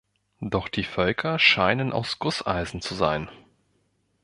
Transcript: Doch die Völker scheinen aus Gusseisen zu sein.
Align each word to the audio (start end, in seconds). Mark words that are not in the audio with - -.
Doch 0.41 0.67
die 0.67 0.83
Völker 0.83 1.37
scheinen 1.37 1.93
aus 1.93 2.17
Gusseisen 2.17 2.81
zu 2.81 2.95
sein. 2.95 3.29